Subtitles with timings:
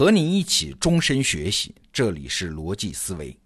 [0.00, 3.36] 和你一起终身学习，这里是逻辑思维。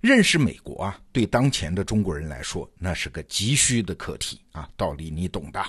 [0.00, 4.66] 认识美国啊，对当前的中国人来说，那是个急需的课题啊。
[4.78, 5.62] 道理你懂的。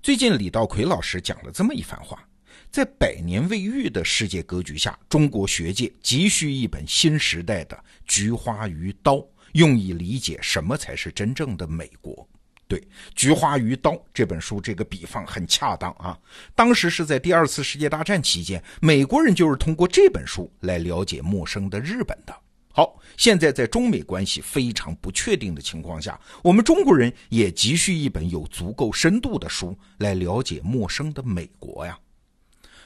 [0.00, 2.24] 最近李道奎老师讲了这么一番话：
[2.70, 9.16] 在百年未遇的世界格局下，中国学界急需一本新时代的《菊花与刀》，
[9.54, 12.28] 用以理解什么才是真正的美国。
[12.72, 12.80] 对，
[13.14, 16.18] 《菊花与刀》这本书，这个比方很恰当啊。
[16.54, 22.34] 当时是在第二次世界大战期间，美国人就是通过这本书来了解陌生的日本的。
[22.72, 31.98] 好，现在在中美关系非常不确定的情况下，我们中国人也急需一本有足够深度的书来了解陌生的美国呀。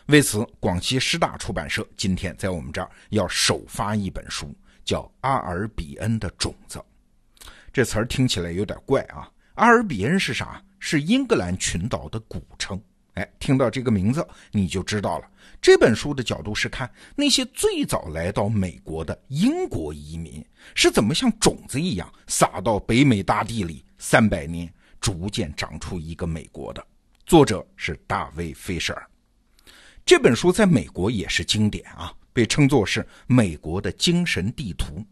[0.06, 4.52] 为此，广西师大出版社今天在我们这儿要首发一本书，
[4.84, 6.80] 叫《阿尔比恩的种子》。
[7.72, 9.30] 这词儿听起来有点怪啊。
[9.56, 10.62] 阿尔比恩是啥？
[10.78, 12.80] 是英格兰群岛的古称。
[13.14, 15.28] 哎，听到这个名字你就知道了。
[15.62, 26.86] 这本书的角度是看那些最早来到美国的英国移民是怎么像种子一样撒到北美大地里，三百年逐渐长出一个美国的。
[27.24, 29.06] 作者是大卫·费舍尔。
[30.04, 35.02] 这本书在美国也是经典啊，被称作是美国的精神地图。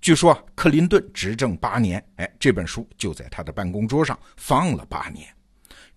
[0.00, 5.26] 据说，克林顿执政八年，哎，这本书就在他的办公桌上放了八年。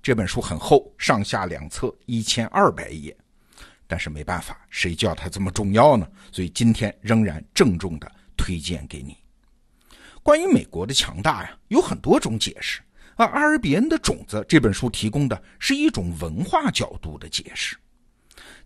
[0.01, 3.15] 这本书很厚，上下两册，一千二百页。
[3.85, 6.07] 但是没办法，谁叫它这么重要呢？
[6.31, 9.17] 所以今天仍然郑重的推荐给你。
[10.21, 12.81] 关于美国的强大呀，有很多种解释。
[13.15, 17.75] 而阿尔比恩的种子这本书提供的是一种文化角度的解释。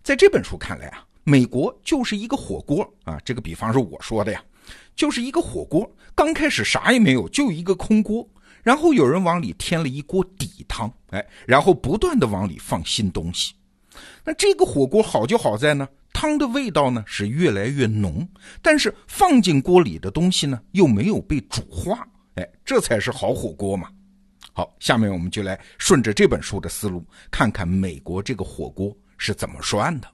[0.02, 4.44] 在这本书看来啊，美国就是一个火锅啊，这个比方是我说的呀。
[4.96, 8.28] 就是一个火锅，刚开始啥也没有，就一个空锅，
[8.62, 13.54] 然后有人往里添了一锅底汤，哎，然后不断的往里放新东西。
[14.24, 18.26] 那这个火锅好就好在呢，汤的味道呢是越来越浓，
[18.62, 23.88] 但是放进锅里的东西呢又没有被煮化，哎，这才是好火锅嘛。
[24.52, 30.08] 好，下面我们就来顺着这本书的思路，看看美国这个火锅是怎么涮的。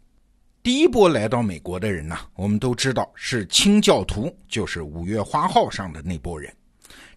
[0.62, 6.54] 第一波来到美国的人呢，我们都知道是清教徒，就是五月花号上的那波人。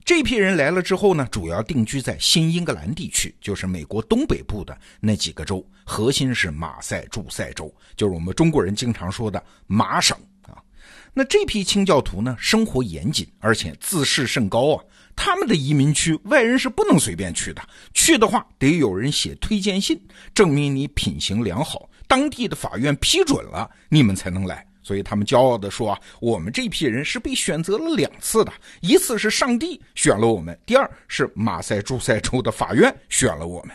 [0.05, 10.55] 这批人来了之后呢，主要定居在新英格兰地区，就是美国东北部的那几个州，核心是马赛诸塞州，就是我们中国人经常说的麻省啊。
[11.13, 14.81] 那这批清教徒呢，生活严谨，而且自视甚高啊。
[15.17, 17.61] 他们的移民区，外人是不能随便去的，
[17.93, 20.01] 去的话得有人写推荐信，
[20.33, 21.89] 证明你品行良好。
[22.07, 24.65] 当地的法院批准了，你们才能来。
[24.81, 33.73] 所以他们骄傲地说：“啊，我们这批人是被选择了两次的，一次是上帝选了我们，第二是马赛诸塞州的法院选了我们。”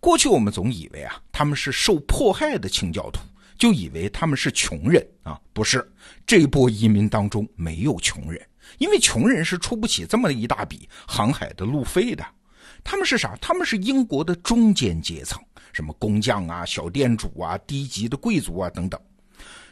[0.00, 3.20] 过去我们总以为啊，他们是受迫害的清教徒，
[3.56, 5.40] 就以为他们是穷人啊。
[5.52, 5.88] 不是，
[6.26, 8.44] 这波移民当中没有穷人，
[8.78, 12.26] 因为穷人是出不起这么一大笔航海的路费的。
[12.82, 13.36] 他们是啥？
[13.40, 15.40] 他们是英国的中间阶层。
[15.72, 19.00] 什么工匠啊、小店主啊、低级的贵族啊等等，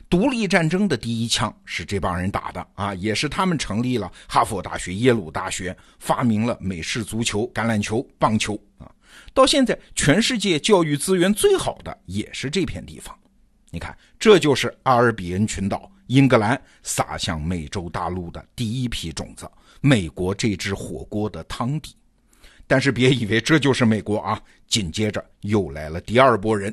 [0.09, 8.91] 独立战争的第一枪是这帮人打的啊，也是他们成立了哈佛大学、耶鲁大学，发明了美式足球、橄榄球、棒球啊。
[9.33, 13.17] 到现在，全世界教育资源最好的也是这片地方。
[13.71, 19.49] 你看，这就是阿尔比恩群岛，英格兰撒向美洲大陆的第一批种子，
[19.81, 21.95] 美国这只火锅的汤底。
[22.71, 24.41] 但是别以为这就是美国啊！
[24.69, 26.73] 紧接着又来了第二波人。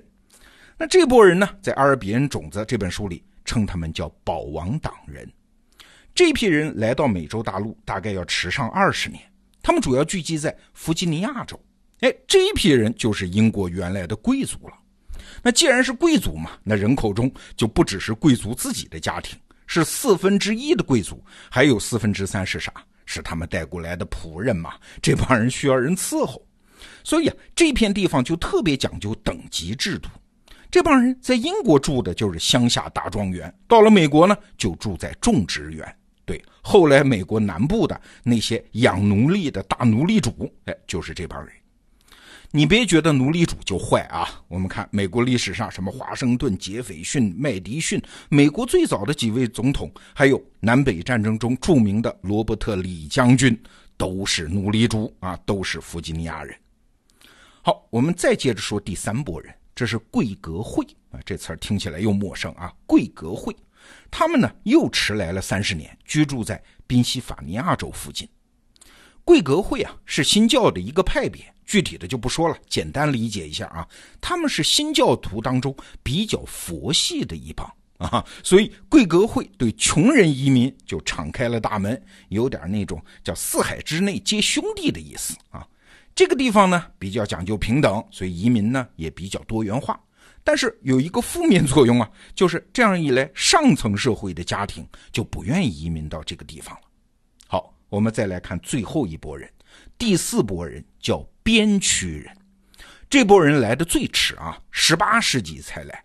[0.77, 5.27] 那这波人呢，在《阿尔比恩种子》这本书里称他们叫保王党人。
[6.13, 9.19] 这批人来到美洲大陆大概要迟上二十年。
[9.63, 11.59] 他们主要聚集在弗吉尼亚州。
[12.01, 14.75] 哎，这一批人就是英国原来的贵族了。
[15.41, 22.71] 那既然是贵族嘛，那人口中就不只是贵族自己的家庭，是四分之一的贵族，还有四分之三是啥？
[23.07, 24.75] 是他们带过来的仆人嘛？
[25.01, 26.39] 这帮人需要人伺候，
[27.03, 30.07] 所以啊，这片地方就特别讲究等级制度。
[30.69, 35.97] 这帮人在英国住的就是乡下大庄园，到了美国呢，就住在种植园。
[36.25, 41.55] 对，后来美国南部的那些养奴隶的大奴隶主，哎，就是这帮人。
[42.51, 44.41] 你别觉得奴隶主就坏啊！
[44.47, 53.57] 我们看美国历史上，什么华盛顿、杰斐逊、麦迪逊，美国最早的几位总统，还有南北战争中著名的罗伯特李将军，
[53.97, 56.57] 都是奴隶主啊，都是弗吉尼亚人。
[57.61, 62.73] 好，我们再接着说第三波人，这是贵格会啊，这词儿听起来又陌生啊。
[62.85, 63.53] 贵格会，
[64.09, 68.27] 他们呢又迟来了三十年，居住在宾夕法尼亚州附近。
[69.25, 71.53] 贵格会啊，是新教的一个派别。
[71.67, 73.87] 具体的就不说了，简单理解一下啊，
[74.19, 85.67] 他们是新教徒当中比较佛系的一帮啊，所以贵格会对穷人移民就敞开了大门，有点那种叫四海之内皆兄弟的意思啊。
[86.15, 89.99] 这个地方呢比较讲究平等，所以移民呢也比较多元化。
[90.43, 96.81] 但是有一个负面作用啊，就是这样一来，上层社会的家庭就不愿意移民到这个地方了。
[97.45, 99.51] 好，我们再来看最后一波人，
[99.97, 102.37] 第四波人叫边区人。
[103.09, 106.03] 这波人来的最迟啊，十八世纪才来。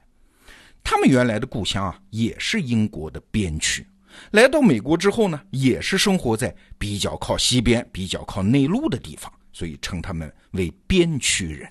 [0.84, 3.84] 他们原来的故乡啊，也是英国的边区。
[4.30, 11.68] 来到美国之后呢，也是生活在比较靠西边、比较靠内陆的地方，所以称他们为边区人。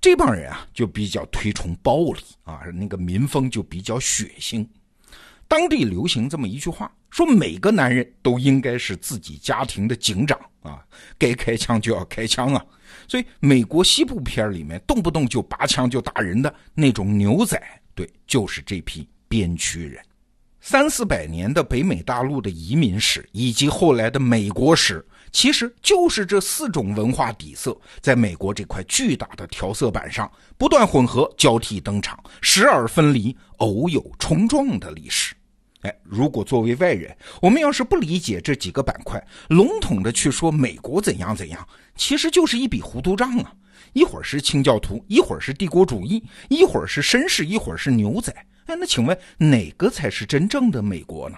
[0.00, 4.66] 这帮人啊，就比较推崇暴力啊，那个民风就比较血腥。
[5.52, 10.82] 当地流行这么一句话，说每个男人都应该是自己家庭的警长啊，
[11.18, 12.64] 该开枪就要开枪啊。
[13.06, 17.62] 所以美国西部片里面动不动就拔枪就打人的那种牛仔，
[17.94, 20.02] 对，就是这批边区人。
[20.62, 25.06] 三四百年的北美大陆的移民史，以及后来的美国史。
[25.32, 35.34] 其实就是这四种文化底色，在美国这块巨大的调色板上不断混合、交替登场，时而分离，偶有冲撞的历史。
[35.82, 43.52] 哎，如果作为外人，我们要是不理解这几个板块，笼统的去说美国怎样怎样，其实就是一笔糊涂账啊！
[43.92, 48.32] 一会儿是清教徒，一会儿是帝国主义，一会儿是绅士，一会儿是牛仔。
[48.66, 51.36] 哎，那请问哪个才是真正的美国呢？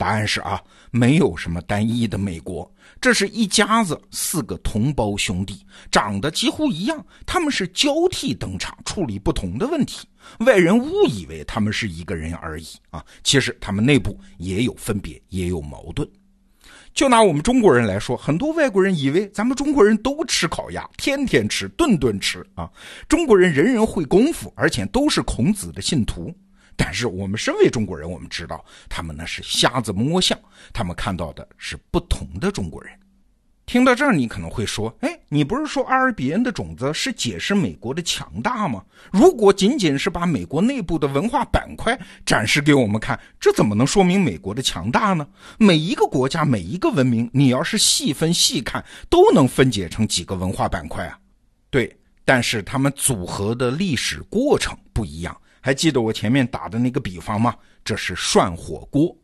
[0.00, 0.58] 答案是啊，
[0.90, 10.08] 没有什么单一的美国，这是一家子四个同胞兄弟，长得几乎一样，他们是交替登场，处理不同的问题，
[10.38, 16.08] 外人误以为他们是一个人而已啊，其实他们内部也有分别，也有矛盾。
[16.94, 22.70] 就拿我们中国人来说，很多外国人以为咱们中国人都吃烤鸭，天天吃，顿顿吃啊，
[23.06, 26.34] 中国人人人会功夫，而且都是孔子的信徒。
[26.76, 30.38] 但是我们身为中国人，我们知道他们呢是瞎子摸象，
[30.72, 32.92] 他们看到的是不同的中国人。
[33.66, 38.82] 听到这儿，你可能会说：“哎，你不是说阿尔比恩的种子是解释美国的强大吗？
[39.12, 41.96] 如果仅仅是把美国内部的文化板块
[42.26, 45.24] 展示给我们看，这怎么能说明美国的强大呢？
[45.56, 51.16] 每一个国家，每一个文明，你要是细分细看，都能分解成几个文化板块啊？
[51.70, 57.54] 对，但是他们组合的历史过程不一样。”还记得我前面打的那个比方吗？
[57.84, 59.16] 这是涮火锅。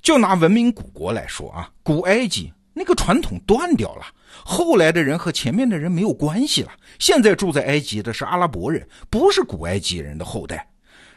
[0.00, 4.04] 就拿文明古国来说啊，古埃及那个传统断掉了，
[4.44, 6.72] 后来的人和前面的人没有关系了。
[6.98, 10.68] 现在住在埃及的是阿拉伯人，不是古埃及人的后代。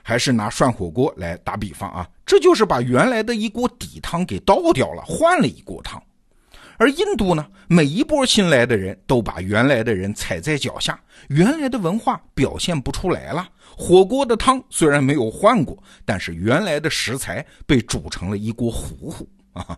[0.04, 6.00] 还是拿涮火锅来打比方啊，这就是把原来的一锅底汤给倒掉了，换了一锅汤。
[6.78, 11.00] 而印度呢，每一波新来的人都把原来的人踩在脚下，
[11.30, 13.48] 原来的文化表现不出来了。
[13.78, 19.78] 火锅的汤虽然没有换过，但是原来的食材被煮成了一锅糊糊啊！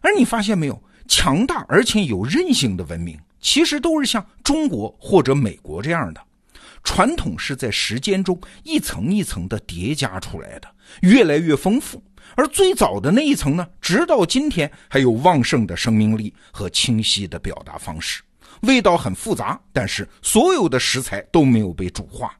[0.00, 6.20] 而你发现没有，强大而且有韧性的文明，其实都是像中国或者美国这样的，
[6.82, 10.68] 传统是在时间中一层一层的叠加出来的，
[11.00, 12.02] 越来越丰富。
[12.38, 18.22] 而最早的那一层呢，直到今天还有旺盛的生命力和清晰的表达方式，
[18.62, 22.32] 味道很复杂，但是所有的食材都没有被煮化。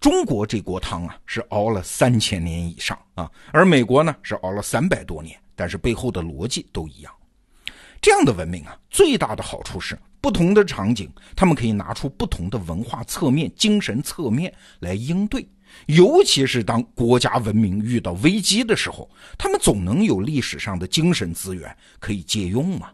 [0.00, 7.12] 中国这锅汤啊，是熬了三千年以上啊，而美国呢是熬了三百多年，但是背后的逻辑都一样。
[8.02, 15.48] 这样的文明啊，最大的好处是不同的场景，他们可以拿出不同的文化侧面、精神侧面来应对，
[15.86, 22.88] 尤其是当国家文明遇到危机的时候，他们总能有历史上的精神资源可以借用嘛。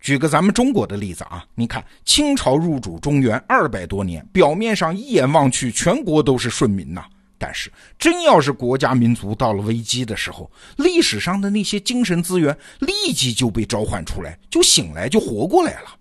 [0.00, 7.04] 举个咱们中国的例子啊，你看清朝入主中原二百多年，表面上一眼望去全国都是顺民呐，
[7.36, 15.96] 但是真要是国家民族到了危机的时候，历史上的那些精神资源立即就被召唤出来，就醒来就活过来了。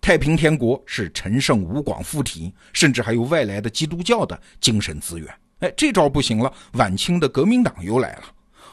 [0.00, 5.28] 太平天国是陈胜吴广附体，甚至还有外来的基督教的精神资源。
[5.60, 8.22] 哎，这招不行了，晚清的革命党又来了。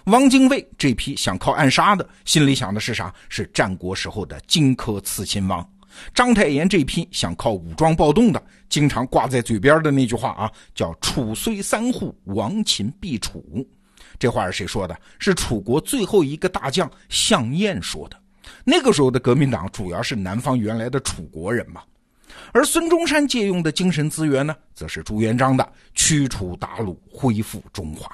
[0.05, 3.13] 汪精卫这批想靠暗杀的，心里想的是啥？
[3.29, 5.67] 是战国时候的荆轲刺秦王。
[6.13, 13.43] 章太炎这批想靠武装暴动的，经常挂在嘴边的那句话啊，叫“楚虽三户，亡秦必楚”。
[14.17, 14.97] 这话是谁说的？
[15.19, 18.17] 是楚国最后一个大将项燕说的。
[18.63, 21.81] 那个时候的革命党主要是南方原来的楚国人嘛。
[22.53, 28.09] 而孙中山借用的精神资源呢，则是朱元璋的驱除鞑虏，恢复中华。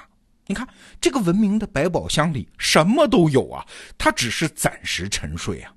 [0.46, 0.66] 你看
[1.00, 3.66] 这个文明的百宝箱里什么都有啊，
[3.98, 5.72] 它只是暂时沉睡啊。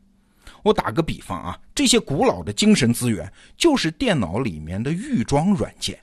[0.64, 6.00] 我打个比方啊，这些古老的精神资源就是电脑里面的预装软件，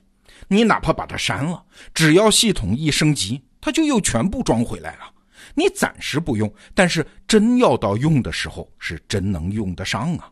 [0.47, 5.13] 你哪怕把它删了，只要系统一升级，它就又全部装回来了。
[5.55, 10.29] 你暂时不用，但是真要到用的时候，是真能用得上啊。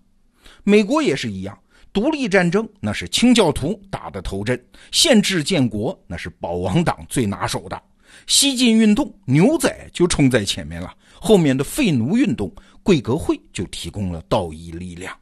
[0.64, 1.58] 美国也是一样，
[1.92, 7.82] 独立战争那是清教徒打的头阵，宪制建国那是保王党最拿手的，
[8.28, 12.52] 西进运动牛仔就冲在前面了，后面的废奴运动。
[12.84, 15.14] 贵格会就提供了道义力量，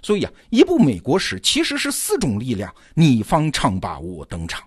[0.00, 4.62] 所以啊，一部美国史其实是四种力量你方唱罢我登场，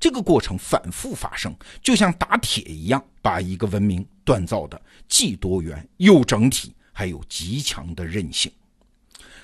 [0.00, 8.50] 这个过程反复发生，就像打铁一样，把一个文明锻造的既多元又整体，还有极强的韧性。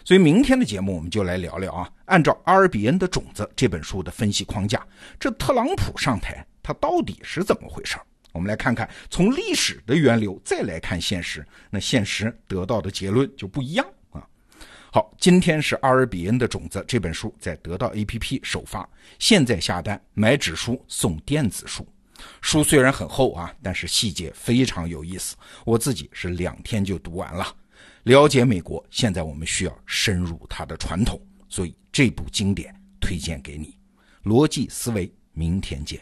[0.09, 4.83] 所以明天的节目我们就来聊聊啊，按照阿尔比恩的种子这本书的分析框架，
[5.21, 7.99] 这特朗普上台他到底是怎么回事？
[8.33, 14.27] 我们来看看，从历史的源流再来看现实，那现实得到的结论就不一样啊。
[14.91, 18.89] 好，今天是阿尔比恩的种子这本书在得到 APP 首发，
[19.19, 21.87] 现在下单买纸书送电子书。
[22.41, 25.37] 书虽然很厚啊，但是细节非常有意思，
[25.67, 27.47] 我自己是两天就读完了。
[28.09, 33.77] 了解美国，现在我们需要深入它的传统，所以这部经典推荐给你，
[34.25, 36.01] 逻辑思维明天见。